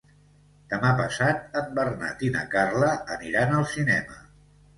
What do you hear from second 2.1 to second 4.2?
i na Carla aniran al cinema.